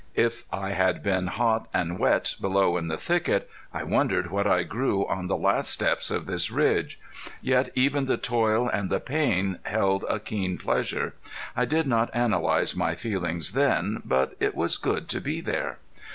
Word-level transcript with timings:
If 0.15 0.45
I 0.51 0.71
had 0.71 1.03
been 1.03 1.27
hot 1.27 1.67
and 1.75 1.99
wet 1.99 2.33
below 2.41 2.75
in 2.75 2.87
the 2.87 2.97
thicket 2.97 3.47
I 3.71 3.83
wondered 3.83 4.31
what 4.31 4.47
I 4.47 4.63
grew 4.63 5.05
on 5.05 5.27
the 5.27 5.37
last 5.37 5.69
steps 5.69 6.09
of 6.09 6.25
this 6.25 6.49
ridge. 6.49 6.99
Yet 7.39 7.69
even 7.75 8.05
the 8.05 8.17
toil 8.17 8.67
and 8.67 8.89
the 8.89 8.99
pain 8.99 9.59
held 9.61 10.03
a 10.09 10.19
keen 10.19 10.57
pleasure. 10.57 11.13
I 11.55 11.65
did 11.65 11.85
not 11.85 12.09
analyze 12.15 12.75
my 12.75 12.95
feelings 12.95 13.51
then, 13.51 14.01
but 14.03 14.35
it 14.39 14.55
was 14.55 14.75
good 14.75 15.07
to 15.09 15.21
be 15.21 15.39
there. 15.39 15.77